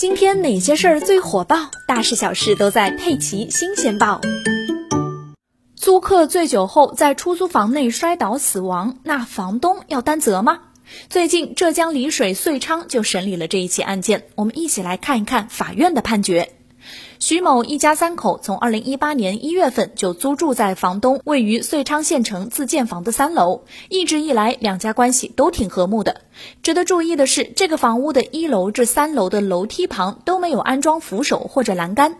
[0.00, 1.70] 今天哪些事儿最火爆？
[1.86, 4.18] 大事小事都在《佩奇新鲜报》。
[5.76, 10.60] 租客醉酒后在出租房内摔倒死亡，那房东要担责吗？
[11.10, 16.50] 最近浙江丽水遂昌就审理了这一起案件，我们一起来看一看法院的判决。
[17.18, 26.22] 徐某一家三口从二零一八年一月份就租住在房东位于遂昌县城自建房的三楼，一直以来两家关系都挺和睦的。
[26.62, 32.16] 值得注意的是，这个房屋的一楼至三楼的楼梯旁都没有安装扶手或者栏杆。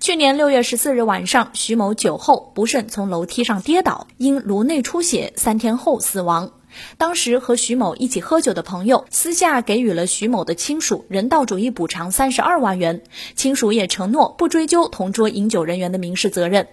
[0.00, 6.50] 去年六月十四日晚上，徐某酒后不慎从楼梯上跌倒，因颅内出血，三天后死亡。
[6.98, 13.02] 当时和徐某一起喝酒的朋友私下给予了徐某的亲属人道主义补偿三十二万元，
[13.34, 16.68] 亲属也承诺不追究同桌饮酒人员的民事责任。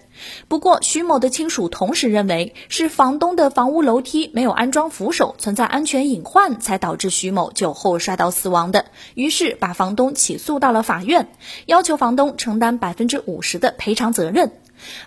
[0.48, 8.86] 不过，徐某的亲属同时认为是房东的房屋楼梯没有安装扶手，存在安全隐患，才导致徐某酒后摔倒死亡的。
[9.14, 11.28] 于是把房东起诉到了法院，
[11.66, 14.52] 要求房东承担百分之五十的赔偿责任。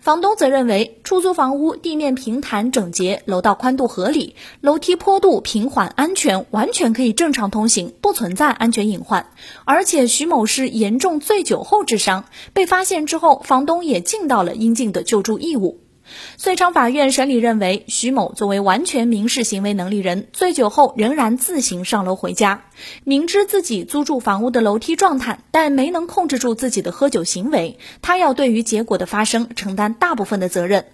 [0.02, 9.28] 房东则认为，出租房屋地面平坦整洁，楼道宽度合理，楼梯坡度平缓安全，完全可以正常通行，不存在安全隐患。
[9.66, 15.83] 而且徐某是严重醉酒后致伤，被发现之后，房东也尽到了应尽的救助义务。
[16.38, 22.66] 遂昌法院审理认为，徐某作为完全民事行为能力人，醉酒后仍然自行上楼回家，
[23.04, 30.86] 明知自己租住房屋的楼梯状态，但没能控制住自己的喝酒行为，他要对于结果的发生承担大部分的责任。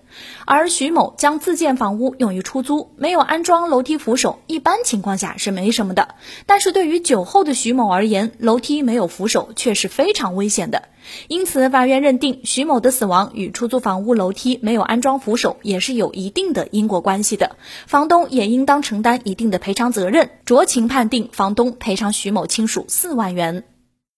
[0.45, 6.15] 而徐某将自建房屋用于出租，没有安装楼梯扶手，一般情况下是没什么的。
[6.45, 10.83] 但是对于酒后的徐某而言，楼梯没有扶手却是非常危险的。
[11.27, 17.55] 因此，法院认定徐某的死亡与出租房屋楼梯没有安装扶手也是有一定的因果关系的，
[17.87, 23.63] 房东也应当承担一定的赔偿责任，酌情判定房东赔偿徐某亲属四万元。